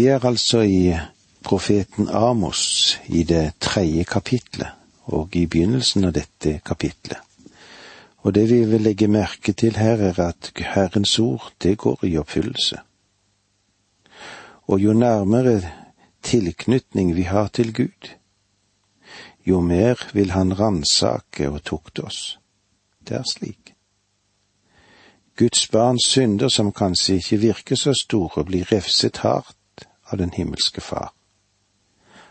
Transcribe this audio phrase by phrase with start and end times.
[0.00, 0.94] Vi er altså i
[1.44, 4.68] profeten Amos i det tredje kapitlet,
[5.04, 7.18] og i begynnelsen av dette kapitlet.
[8.24, 12.14] Og det vi vil legge merke til her, er at Herrens ord, det går i
[12.16, 12.80] oppfyllelse.
[14.72, 15.60] Og jo nærmere
[16.22, 18.10] tilknytning vi har til Gud,
[19.44, 22.38] jo mer vil Han ransake og tukte oss.
[23.08, 23.74] Det er slik.
[25.36, 29.59] Guds barns synder, som kanskje ikke virker så store, blir refset hardt
[30.12, 31.12] av den himmelske Far.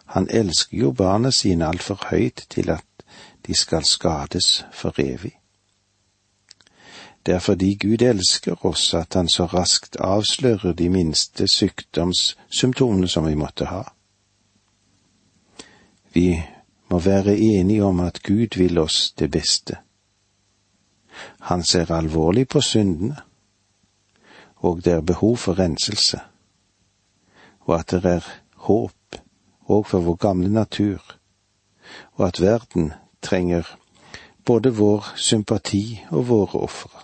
[0.05, 2.85] Han elsker jo barna sine altfor høyt til at
[3.47, 5.35] de skal skades for evig.
[7.25, 13.27] Det er fordi Gud elsker oss at han så raskt avslører de minste sykdomssymptomene som
[13.27, 13.83] vi måtte ha.
[16.13, 16.41] Vi
[16.89, 19.77] må være enige om at Gud vil oss det beste.
[21.39, 23.15] Han ser alvorlig på syndene,
[24.55, 26.19] og det er behov for renselse,
[27.69, 28.25] og at det er
[28.65, 29.17] håp
[29.69, 31.03] òg for vår gamle natur,
[32.17, 33.67] og at verden trenger
[34.45, 37.03] både vår sympati og våre ofre.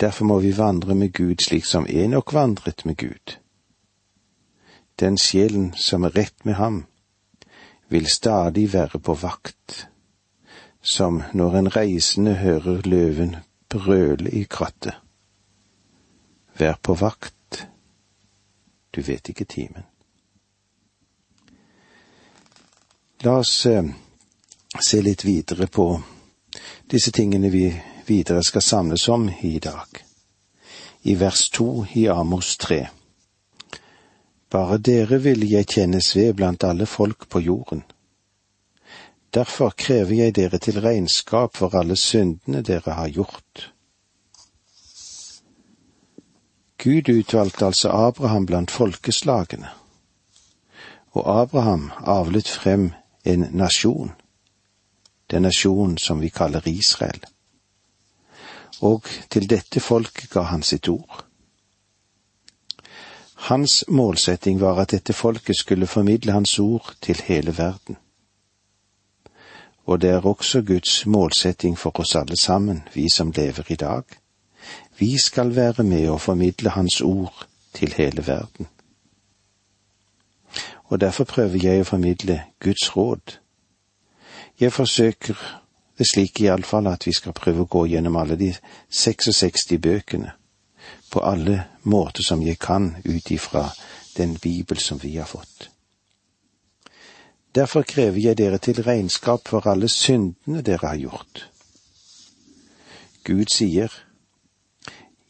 [0.00, 3.38] Derfor må vi vandre med Gud slik som Enok vandret med Gud.
[5.00, 6.84] Den sjelen som er rett med ham,
[7.88, 9.88] vil stadig være på vakt,
[10.82, 13.36] som når en reisende hører løven
[13.68, 14.94] brøle i krattet.
[16.58, 17.35] Vær på vakt,
[18.96, 19.84] du vet ikke timen.
[23.20, 23.84] La oss eh,
[24.80, 25.84] se litt videre på
[26.88, 27.66] disse tingene vi
[28.06, 30.00] videre skal samles om i dag.
[31.02, 32.86] I vers to i Amos tre.
[34.48, 37.84] Bare dere vil jeg kjennes ved blant alle folk på jorden.
[39.34, 43.72] Derfor krever jeg dere til regnskap for alle syndene dere har gjort.
[46.78, 49.68] Gud utvalgte altså Abraham blant folkeslagene,
[51.12, 52.92] og Abraham avlet frem
[53.24, 54.12] en nasjon,
[55.30, 57.24] den nasjonen som vi kaller Israel
[58.80, 61.22] og til dette folket ga han sitt ord.
[63.48, 67.96] Hans målsetting var at dette folket skulle formidle hans ord til hele verden.
[69.86, 74.02] Og det er også Guds målsetting for oss alle sammen, vi som lever i dag.
[74.98, 78.66] Vi skal være med og formidle Hans ord til hele verden.
[80.84, 83.38] Og derfor prøver jeg å formidle Guds råd.
[84.60, 85.36] Jeg forsøker
[85.98, 88.52] det slik iallfall at vi skal prøve å gå gjennom alle de
[88.90, 90.32] 66 bøkene
[91.10, 93.68] på alle måter som jeg kan ut ifra
[94.16, 95.70] den bibel som vi har fått.
[97.54, 101.46] Derfor krever jeg dere til regnskap for alle syndene dere har gjort.
[103.24, 103.92] Gud sier,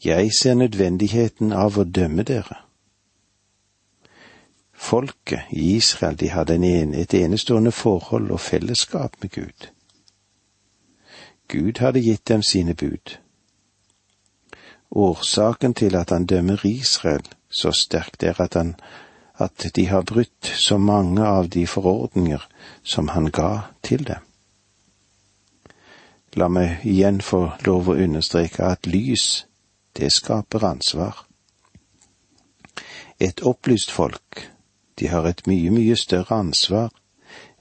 [0.05, 2.61] Jeg ser nødvendigheten av å dømme dere.
[4.73, 9.69] Folket i Israel, de hadde en, et enestående forhold og fellesskap med Gud.
[11.47, 13.17] Gud hadde gitt dem sine bud.
[14.91, 18.75] Årsaken til at han dømmer Israel så sterkt, er at, han,
[19.39, 22.47] at de har brutt så mange av de forordninger
[22.83, 24.21] som han ga til dem.
[26.37, 29.46] La meg igjen få lov å understreke at lys,
[29.97, 31.25] det skaper ansvar.
[33.19, 34.51] Et opplyst folk,
[34.99, 36.93] de har et mye, mye større ansvar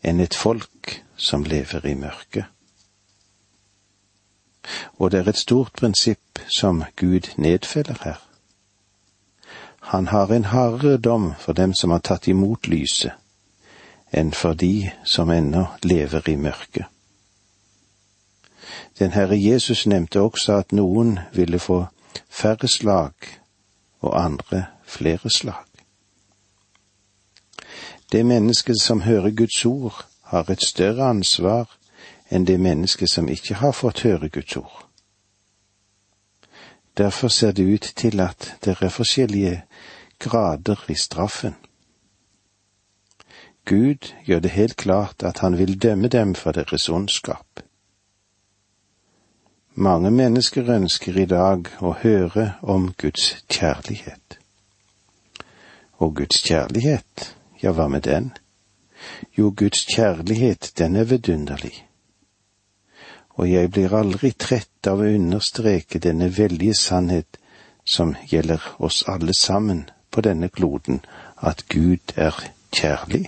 [0.05, 2.53] enn et folk som lever i mørket
[4.99, 8.23] og det er et stort prinsipp som Gud nedfeller her.
[9.81, 13.13] Han har en hardere dom for dem som har tatt imot lyset,
[14.13, 16.87] enn for de som ennå lever i mørket.
[18.99, 21.87] Den Herre Jesus nevnte også at noen ville få
[22.29, 23.13] færre slag
[24.01, 25.65] og andre flere slag.
[28.13, 31.71] Det mennesket som hører Guds ord, har et større ansvar
[32.31, 34.87] enn det mennesket som ikke har fått høre Guds ord.
[36.97, 39.63] Derfor ser det ut til at det er forskjellige
[40.19, 41.55] grader i straffen.
[43.65, 47.61] Gud gjør det helt klart at han vil dømme dem for deres ondskap.
[49.77, 54.39] Mange mennesker ønsker i dag å høre om Guds kjærlighet.
[56.01, 57.33] Og Guds kjærlighet,
[57.63, 58.33] ja, hva med den?
[59.37, 61.87] Jo, Guds kjærlighet, den er vidunderlig
[63.37, 67.39] og jeg blir aldri trett av å understreke denne veldige sannhet
[67.85, 71.03] som gjelder oss alle sammen på denne kloden,
[71.37, 72.37] at Gud er
[72.73, 73.27] kjærlig.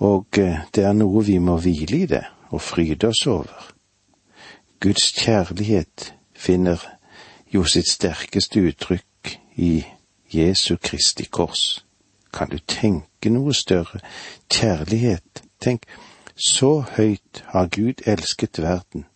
[0.00, 3.68] Og eh, det er noe vi må hvile i det og fryde oss over.
[4.80, 6.78] Guds kjærlighet finner
[7.54, 9.82] jo sitt sterkeste uttrykk i
[10.34, 11.84] Jesu Kristi kors.
[12.32, 13.98] Kan du tenke noe større?
[14.50, 15.42] Kjærlighet.
[15.60, 15.82] Tenk,
[16.36, 19.06] så høyt har Gud elsket verden,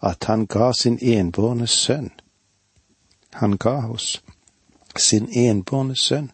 [0.00, 2.10] at han ga sin enbårne sønn.
[3.36, 4.22] Han ga oss
[4.96, 6.30] sin enbårne sønn.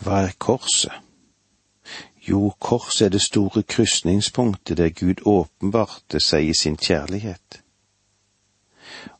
[0.00, 1.03] Hva er korset?
[2.28, 7.60] Jo, korset er det store krysningspunktet der Gud åpenbarte seg i sin kjærlighet.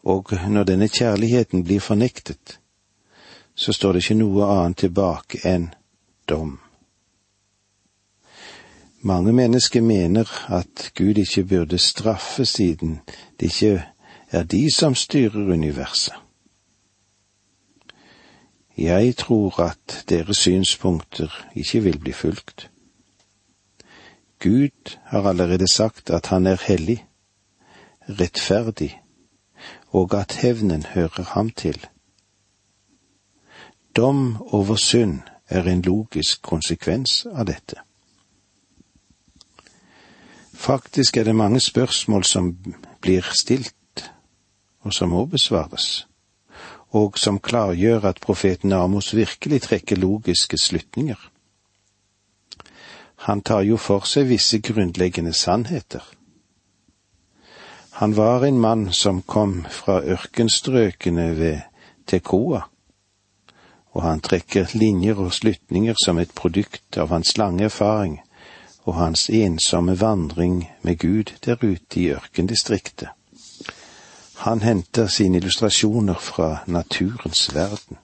[0.02, 2.58] Og når denne kjærligheten blir fornektet,
[3.54, 5.68] så står det ikke noe annet tilbake enn
[6.28, 6.58] dom.
[9.04, 13.00] Mange mennesker mener at Gud ikke burde straffe siden
[13.40, 13.84] det ikke
[14.30, 16.14] er de som styrer universet.
[18.78, 22.70] Jeg tror at deres synspunkter ikke vil bli fulgt.
[24.38, 27.06] Gud har allerede sagt at han er hellig,
[28.08, 29.00] rettferdig,
[29.88, 31.86] og at hevnen hører ham til.
[33.96, 37.76] Dom over synd er en logisk konsekvens av dette.
[40.54, 42.56] Faktisk er det mange spørsmål som
[43.00, 44.10] blir stilt,
[44.80, 46.06] og som må besvares,
[46.90, 51.30] og som klargjør at profeten Amos virkelig trekker logiske slutninger.
[53.25, 56.05] Han tar jo for seg visse grunnleggende sannheter.
[58.00, 61.61] Han var en mann som kom fra ørkenstrøkene ved
[62.06, 62.65] Tekoa
[63.94, 68.19] og han trekker linjer og slutninger som et produkt av hans lange erfaring
[68.85, 73.09] og hans ensomme vandring med Gud der ute i ørkendistriktet.
[74.44, 77.97] Han henter sine illustrasjoner fra naturens verden.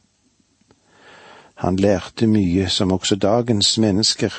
[1.55, 4.33] Han lærte mye som også dagens mennesker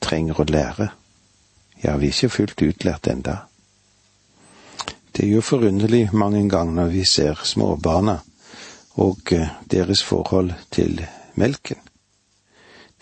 [0.00, 0.90] trenger å lære.
[1.84, 3.36] Ja, vi er ikke fullt utlært enda.
[5.16, 8.20] Det er jo forunderlig mange ganger når vi ser småbarna
[9.00, 11.00] og eh, deres forhold til
[11.34, 11.78] melken.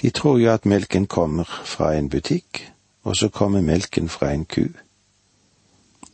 [0.02, 2.62] De tror jo at melken kommer fra en butikk,
[3.02, 4.68] og så kommer melken fra en ku.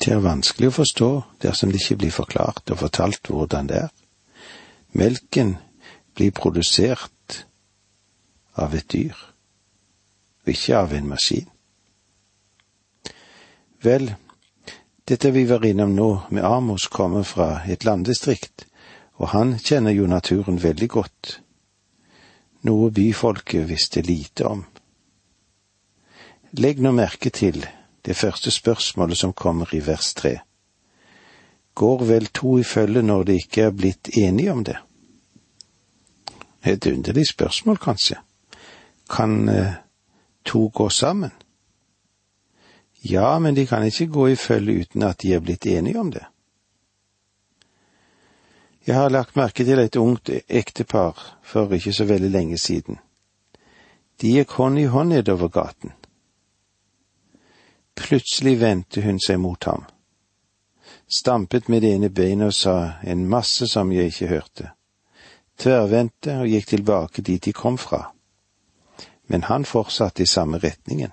[0.00, 1.10] Det er vanskelig å forstå
[1.42, 3.92] dersom det ikke blir forklart og fortalt hvordan det er.
[4.92, 5.56] Melken
[6.14, 7.44] blir produsert
[8.56, 9.14] av et dyr,
[10.50, 11.48] ikke av en maskin.
[13.84, 14.14] Vel,
[15.04, 18.66] dette vi var innom nå med Amos kommer fra et landdistrikt
[19.20, 21.38] og han kjenner jo naturen veldig godt,
[22.66, 24.64] noe byfolket visste lite om.
[26.58, 27.60] Legg nå merke til
[28.04, 30.38] det første spørsmålet som kommer i vers tre.
[31.74, 34.76] Går vel to i følge når de ikke er blitt enige om det?
[36.64, 38.16] Et underlig spørsmål, kanskje.
[39.10, 39.74] Kan eh,
[40.44, 41.30] to gå sammen?
[43.06, 46.12] Ja, men de kan ikke gå i følge uten at de er blitt enige om
[46.12, 46.24] det.
[48.86, 52.98] Jeg har lagt merke til et ungt ektepar for ikke så veldig lenge siden.
[54.20, 55.92] De gikk hånd i hånd nedover gaten.
[57.96, 59.84] Plutselig vendte hun seg mot ham,
[61.08, 64.70] stampet med det ene beinet og sa en masse som jeg ikke hørte,
[65.60, 68.13] tverrvendte og gikk tilbake dit de kom fra,
[69.26, 71.10] men han fortsatte i samme retningen.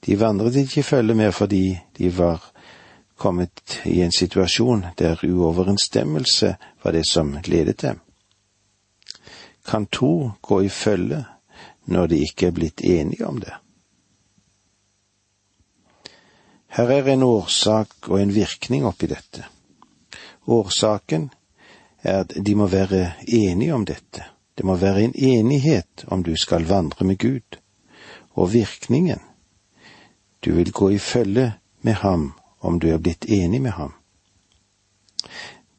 [0.00, 2.42] De vandret ikke følge mer fordi de var
[3.16, 8.00] kommet i en situasjon der uoverensstemmelse var det som ledet dem.
[9.66, 11.24] Kan to gå i følge
[11.84, 13.54] når de ikke er blitt enige om det?
[16.72, 19.44] Her er en årsak og en virkning oppi dette.
[20.48, 21.30] Årsaken
[22.02, 24.24] er at de må være enige om dette.
[24.62, 27.58] Det må være en enighet om du skal vandre med Gud.
[28.30, 29.18] Og virkningen,
[30.44, 33.92] du vil gå i følge med ham om du er blitt enig med ham.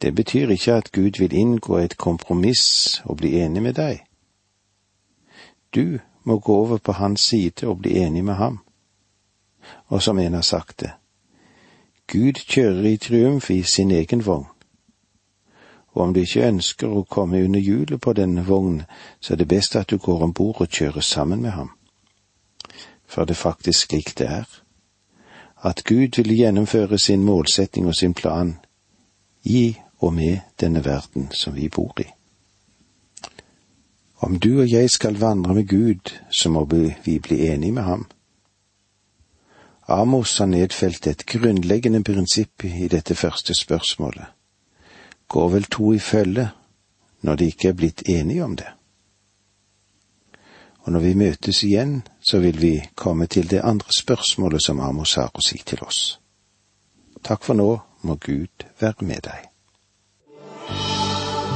[0.02, 4.04] Det betyr ikke at Gud vil inngå et kompromiss og bli enig med deg.
[5.74, 8.58] Du må gå over på hans side og bli enig med ham.
[9.86, 10.92] Og som en har sagt det,
[12.12, 14.53] Gud kjører i triumf i sin egen vogn.
[15.94, 18.82] Og om du ikke ønsker å komme under hjulet på den vognen,
[19.20, 21.70] så er det best at du går om bord og kjører sammen med ham.
[23.06, 24.60] For det er faktisk slik det er
[25.64, 28.58] at Gud vil gjennomføre sin målsetting og sin plan
[29.44, 32.04] i og med denne verden som vi bor i.
[34.20, 36.64] Om du og jeg skal vandre med Gud, så må
[37.04, 38.06] vi bli enige med ham.
[39.88, 44.24] Amos har nedfelt et grunnleggende prinsipp i dette første spørsmålet.
[45.28, 46.48] Går vel to i følge
[47.24, 48.68] når de ikke er blitt enige om det?
[50.84, 55.14] Og når vi møtes igjen, så vil vi komme til det andre spørsmålet som Amos
[55.16, 56.18] har å si til oss.
[57.24, 57.70] Takk for nå,
[58.04, 59.48] må Gud være med deg.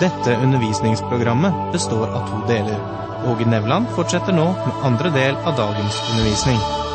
[0.00, 2.80] Dette undervisningsprogrammet består av to deler.
[3.28, 6.87] Åge Nevland fortsetter nå med andre del av dagens undervisning.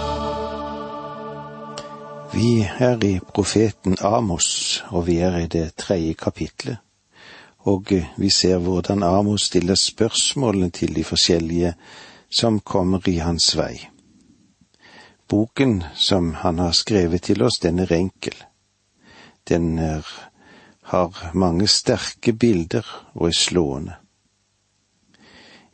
[2.35, 6.77] Vi er i profeten Amos, og vi er i det tredje kapitlet.
[7.59, 11.73] Og vi ser hvordan Amos stiller spørsmålene til de forskjellige
[12.29, 13.87] som kommer i hans vei.
[15.29, 18.35] Boken som han har skrevet til oss, den er enkel.
[19.49, 20.01] Den er,
[20.81, 23.93] har mange sterke bilder og er slående.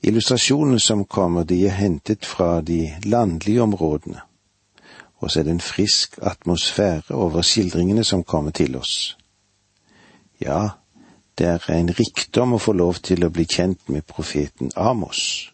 [0.03, 4.21] Illustrasjonene som kommer, de er hentet fra de landlige områdene,
[5.19, 9.17] og så er det en frisk atmosfære over skildringene som kommer til oss.
[10.41, 10.69] Ja,
[11.37, 15.51] det er en rikdom å få lov til å bli kjent med profeten Amos.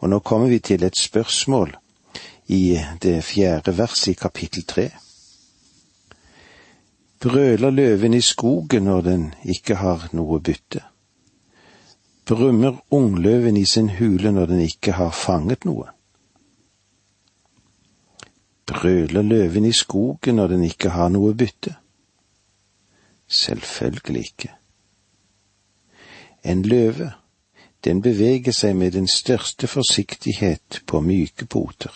[0.00, 1.76] Og nå kommer vi til et spørsmål
[2.48, 4.88] i det fjerde verset i kapittel tre.
[7.20, 10.82] Brøler løven i skogen når den ikke har noe bytte?
[12.26, 15.90] brummer ungløven i sin hule når den ikke har fanget noe?
[18.66, 21.74] Brøler løven i skogen når den ikke har noe bytte?
[23.28, 24.52] Selvfølgelig ikke.
[26.44, 27.12] En løve,
[27.84, 31.92] den beveger seg med den største forsiktighet på myke poter.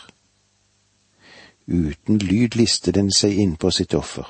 [1.67, 4.27] Uten lyd lister den seg innpå sitt offer.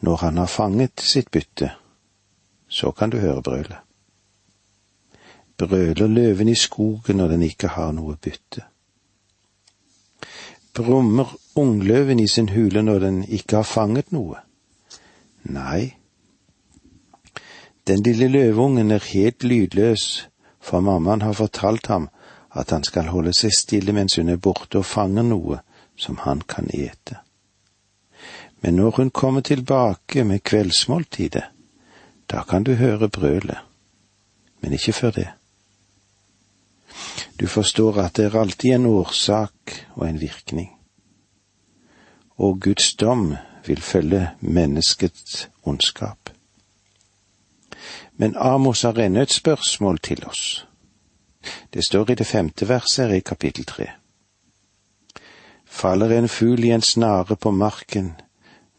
[0.00, 1.72] Når han har fanget sitt bytte,
[2.68, 3.86] så kan du høre brølet
[5.56, 8.64] brøler løven i skogen når den ikke har noe bytte.
[10.76, 14.42] Brummer ungløven i sin hule når den ikke har fanget noe?
[15.48, 15.96] Nei.
[17.86, 20.26] Den lille løveungen er helt lydløs,
[20.60, 22.08] for mammaen har fortalt ham
[22.50, 25.60] at han skal holde seg stille mens hun er borte og fanger noe
[25.96, 27.20] som han kan ete.
[28.60, 31.44] Men når hun kommer tilbake med kveldsmåltidet,
[32.26, 33.58] da kan du høre brølet,
[34.60, 35.28] men ikke før det.
[37.40, 40.70] Du forstår at det er alltid en årsak og en virkning.
[42.38, 43.34] Og Guds dom
[43.66, 46.30] vil følge menneskets ondskap.
[48.16, 50.66] Men Amos har ennå et spørsmål til oss.
[51.74, 53.86] Det står i det femte verset i kapittel tre.
[55.64, 58.14] Faller en fugl i en snare på marken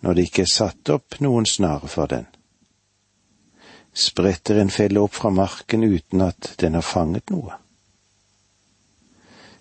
[0.01, 2.25] når det ikke er satt opp noen snare for den?
[3.93, 7.57] Spretter en felle opp fra marken uten at den har fanget noe?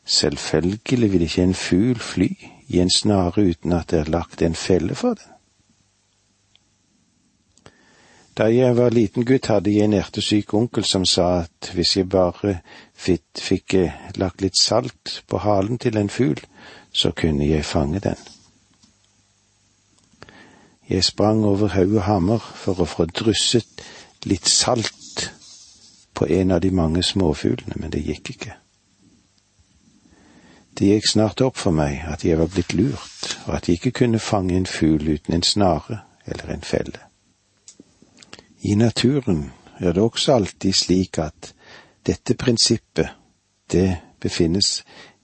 [0.06, 2.28] Selvfølgelig vil ikke en fugl fly
[2.68, 5.32] i en snare uten at det er lagt en felle for den.
[8.36, 12.08] Da jeg var liten gutt, hadde jeg en ertesyk onkel som sa at hvis jeg
[12.12, 12.58] bare
[12.92, 16.42] fikk, fikk eh, lagt litt salt på halen til en fugl,
[16.92, 18.20] så kunne jeg fange den.
[20.88, 23.82] Jeg sprang over haug og hammer for å få drysset
[24.28, 25.30] litt salt
[26.14, 28.54] på en av de mange småfuglene, men det gikk ikke.
[30.78, 33.94] Det gikk snart opp for meg at jeg var blitt lurt, og at jeg ikke
[34.02, 37.00] kunne fange en fugl uten en snare eller en felle.
[38.60, 41.54] I naturen er det også alltid slik at
[42.06, 43.08] dette prinsippet,
[43.72, 44.82] det befinnes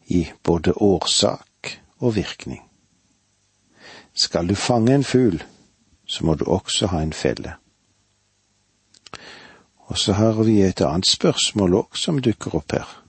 [0.08, 2.62] i både årsak og virkning.
[4.14, 5.42] Skal du fange en fugl,
[6.06, 7.54] så må du også ha en felle.
[9.76, 13.01] Og så har vi et annet spørsmål òg som dukker opp her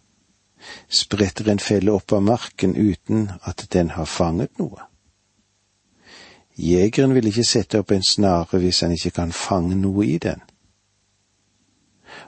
[0.89, 4.87] spretter en felle opp av marken uten at den har fanget noe.
[6.55, 10.41] Jegeren vil ikke sette opp en snare hvis han ikke kan fange noe i den.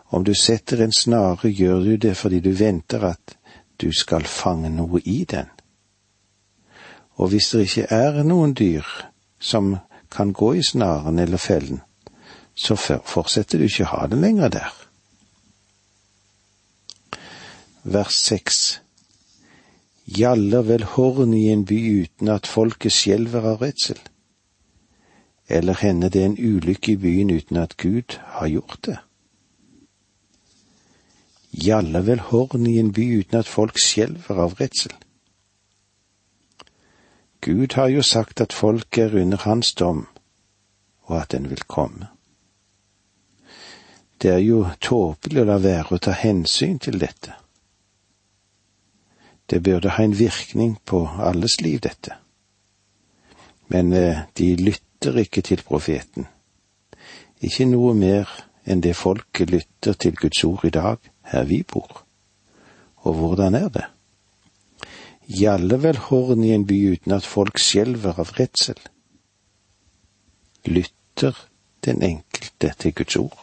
[0.09, 3.35] Om du setter en snare, gjør du det fordi du venter at
[3.81, 5.49] du skal fange noe i den.
[7.15, 8.87] Og hvis det ikke er noen dyr
[9.39, 9.75] som
[10.11, 11.81] kan gå i snaren eller fellen,
[12.55, 14.84] så fortsetter du ikke å ha den lenger der
[17.85, 18.81] vers seks.
[20.05, 23.99] Gjaller vel horn i en by uten at folket skjelver av redsel?
[25.47, 28.97] Eller hender det en ulykke i byen uten at Gud har gjort det?
[31.51, 34.93] Gjaller vel horn i en by uten at folk skjelver av redsel?
[37.45, 40.07] Gud har jo sagt at folk er under hans dom,
[41.05, 42.09] og at den vil komme.
[44.21, 47.44] Det er jo tåpelig å la være å ta hensyn til dette.
[49.49, 52.15] Det burde ha en virkning på alles liv, dette.
[53.67, 56.27] Men eh, de lytter ikke til profeten.
[57.41, 58.29] Ikke noe mer
[58.65, 60.97] enn det folket lytter til Guds ord i dag,
[61.29, 62.01] her vi bor.
[63.05, 63.85] Og hvordan er det?
[65.25, 68.77] Gjaller vel horn i en by uten at folk skjelver av redsel?
[70.65, 71.37] Lytter
[71.85, 73.41] den enkelte til Guds ord?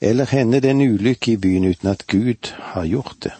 [0.00, 3.34] Eller hender det en ulykke i byen uten at Gud har gjort det?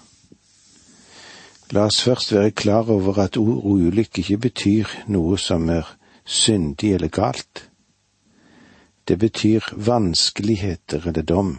[1.72, 5.88] La oss først være klar over at ord ulykke ikke betyr noe som er
[6.24, 7.68] syndig eller galt.
[9.08, 11.58] Det betyr vanskeligheter eller dom.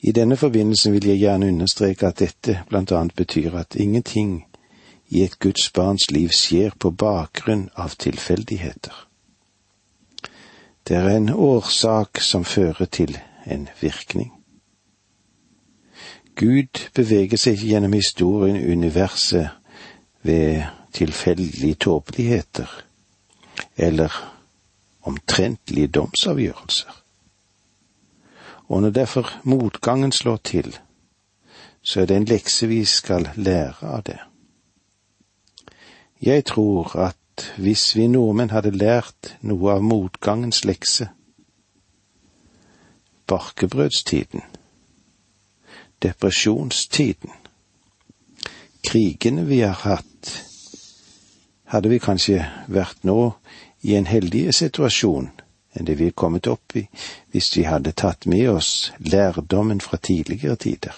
[0.00, 4.46] I denne forbindelsen vil jeg gjerne understreke at dette blant annet betyr at ingenting
[5.08, 8.94] i et Guds barns liv skjer på bakgrunn av tilfeldigheter.
[10.88, 14.37] Det er en årsak som fører til en virkning.
[16.38, 19.48] Gud beveger seg ikke gjennom historien, universet,
[20.22, 22.68] ved tilfeldige tåpeligheter
[23.76, 24.12] eller
[25.02, 26.90] omtrentlige domsavgjørelser.
[28.68, 30.78] Og når derfor motgangen slår til,
[31.82, 34.18] så er det en lekse vi skal lære av det.
[36.22, 41.08] Jeg tror at hvis vi nordmenn hadde lært noe av motgangens lekse,
[43.26, 44.42] barkebrødstiden,
[46.04, 47.30] depresjonstiden,
[48.86, 50.32] krigene vi har hatt,
[51.68, 53.18] hadde vi kanskje vært nå
[53.84, 55.28] i en heldigere situasjon
[55.76, 56.84] enn det vi er kommet opp i
[57.32, 60.94] hvis vi hadde tatt med oss lærdommen fra tidligere tider.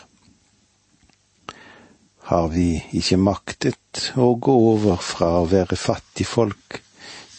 [2.30, 6.80] Har vi ikke maktet å gå over fra å være fattigfolk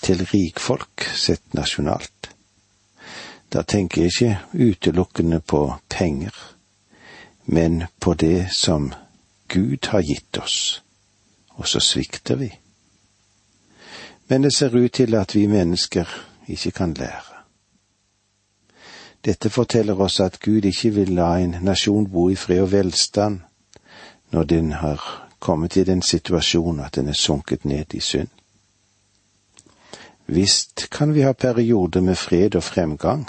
[0.02, 2.32] til rikfolk sett nasjonalt.
[3.52, 6.34] Da tenker jeg ikke utelukkende på penger,
[7.52, 8.94] men på det som
[9.48, 10.84] Gud har gitt oss,
[11.48, 12.48] og så svikter vi.
[14.28, 16.08] Men det ser ut til at vi mennesker
[16.48, 17.42] ikke kan lære.
[19.26, 23.40] Dette forteller oss at Gud ikke vil la en nasjon bo i fred og velstand,
[24.32, 28.32] når den har kommet i den situasjonen at den er sunket ned i synd.
[30.26, 33.28] Visst kan vi ha perioder med fred og fremgang,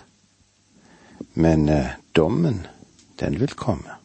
[1.34, 2.66] men eh, dommen,
[3.20, 4.01] den vil komme.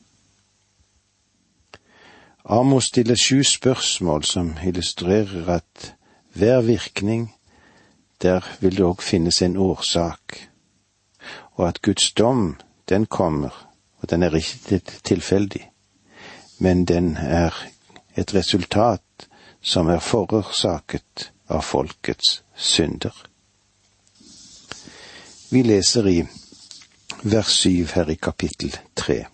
[2.50, 5.94] Amos stiller sju spørsmål som illustrerer at
[6.34, 7.36] hver virkning,
[8.22, 10.48] der vil det òg finnes en årsak,
[11.56, 12.56] og at Guds dom,
[12.90, 13.52] den kommer,
[14.00, 15.68] og den er ikke tilfeldig
[16.58, 17.54] men den er
[18.16, 19.28] et resultat
[19.62, 23.14] som er forårsaket av folkets synder.
[25.52, 26.18] Vi leser i
[27.24, 29.26] vers syv her i kapittel tre.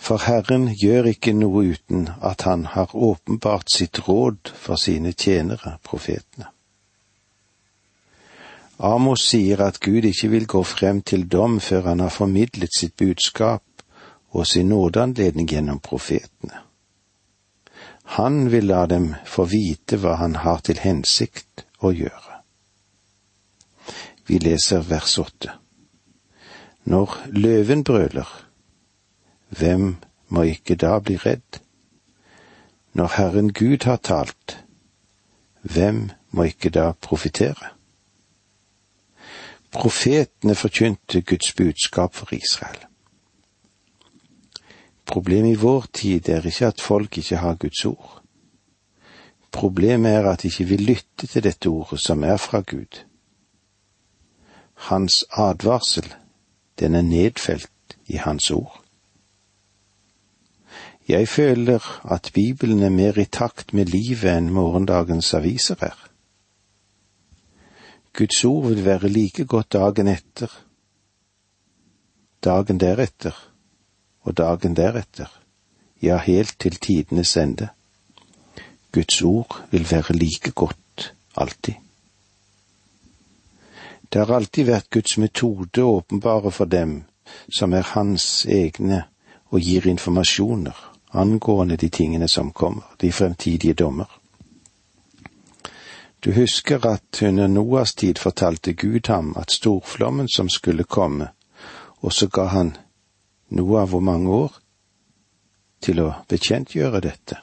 [0.00, 5.76] For Herren gjør ikke noe uten at Han har åpenbart sitt råd for sine tjenere,
[5.84, 6.48] profetene.
[8.80, 12.96] Amos sier at Gud ikke vil gå frem til dom før han har formidlet sitt
[12.96, 13.84] budskap
[14.32, 16.62] og sin nådeanledning gjennom profetene.
[18.16, 22.40] Han vil la dem få vite hva han har til hensikt å gjøre.
[24.26, 25.52] Vi leser vers åtte.
[26.88, 28.26] Når løven brøler,
[29.50, 29.96] hvem
[30.28, 31.60] må ikke da bli redd?
[32.92, 34.64] Når Herren Gud har talt,
[35.62, 37.74] hvem må ikke da profitere?
[39.70, 42.86] Profetene forkynte Guds budskap for Israel.
[45.06, 48.22] Problemet i vår tid er ikke at folk ikke har Guds ord.
[49.52, 53.02] Problemet er at de ikke vil lytte til dette ordet som er fra Gud.
[54.74, 56.14] Hans advarsel,
[56.78, 58.84] den er nedfelt i Hans ord.
[61.10, 65.96] Jeg føler at Bibelen er mer i takt med livet enn morgendagens aviser er.
[68.14, 70.52] Guds ord vil være like godt dagen etter,
[72.46, 73.34] dagen deretter
[74.22, 75.26] og dagen deretter,
[76.02, 77.68] ja, helt til tidenes ende.
[78.94, 81.74] Guds ord vil være like godt alltid.
[84.12, 87.02] Det har alltid vært Guds metode åpenbare for dem
[87.50, 89.02] som er hans egne,
[89.50, 94.20] og gir informasjoner angående de tingene som kommer, de fremtidige dommer.
[96.24, 101.28] Du husker at under Noas tid fortalte Gud ham at storflommen som skulle komme,
[102.00, 102.76] og så ga han
[103.48, 104.58] noe av hvor mange år
[105.80, 107.40] til å bekjentgjøre dette?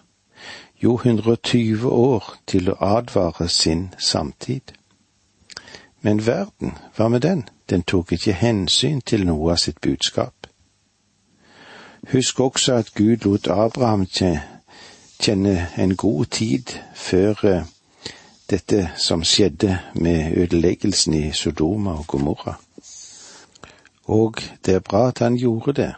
[0.77, 4.77] Jo, 120 år til å advare sin samtid.
[6.01, 7.47] Men verden, hva med den?
[7.69, 10.36] Den tok ikke hensyn til Noah sitt budskap.
[12.11, 14.05] Husk også at Gud lot Abraham
[15.19, 16.63] kjenne en god tid
[16.95, 17.63] før eh,
[18.49, 22.53] dette som skjedde med ødeleggelsen i Sodoma og Gomorra.
[24.03, 25.93] Og det er bra at han gjorde det,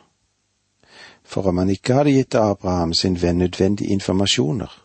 [1.24, 4.82] for om han ikke hadde gitt Abraham sin venn nødvendige informasjoner,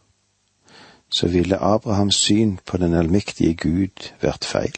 [1.09, 4.77] så ville Abrahams syn på den allmektige Gud vært feil.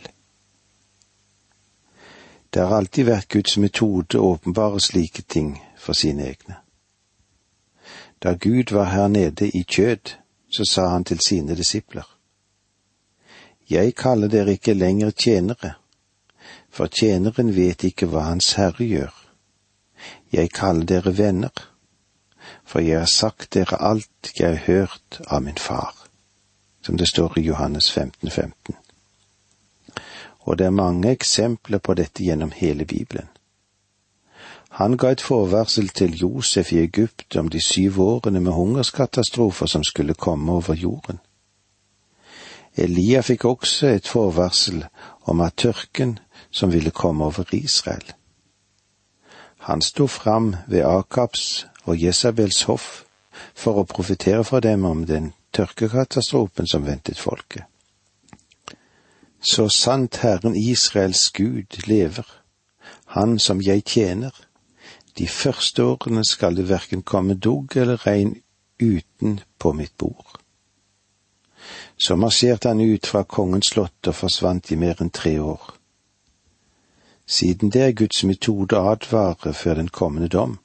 [2.55, 6.57] Det har alltid vært Guds metode å åpenbare slike ting for sine egne.
[8.22, 10.16] Da Gud var her nede i kjød,
[10.51, 12.07] så sa han til sine disipler.
[13.70, 15.75] Jeg kaller dere ikke lenger tjenere,
[16.70, 19.14] for tjeneren vet ikke hva Hans Herre gjør.
[20.33, 21.55] Jeg kaller dere venner,
[22.64, 25.94] for jeg har sagt dere alt jeg har hørt av min far,
[26.83, 28.77] som det står i Johannes 15, 15.
[30.46, 33.29] Og det er mange eksempler på dette gjennom hele Bibelen.
[34.77, 39.85] Han ga et forvarsel til Josef i Egypt om de syv årene med hungerskatastrofer som
[39.85, 41.19] skulle komme over jorden.
[42.77, 44.83] Elia fikk også et forvarsel
[45.25, 46.19] om at tørken
[46.51, 48.12] som ville komme over Israel.
[49.59, 53.05] Han sto fram ved Akabs og Jesabels hoff
[53.55, 57.65] for å profetere for dem om den tørkekatastrofen som ventet folket.
[59.41, 62.27] Så sant Herren Israels Gud lever,
[63.07, 64.46] Han som jeg tjener,
[65.18, 68.35] de første årene skal det verken komme dugg eller regn
[68.83, 70.37] uten på mitt bord.
[71.96, 75.72] Så marsjerte han ut fra kongens slott og forsvant i mer enn tre år.
[77.26, 80.59] Siden det er Guds metode å advare før den kommende dom,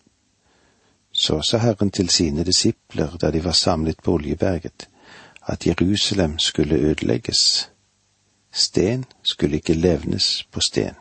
[1.12, 4.88] så sa Herren til sine disipler da de var samlet på Oljeberget,
[5.48, 7.70] at Jerusalem skulle ødelegges.
[8.52, 11.01] Sten skulle ikke levnes på sten.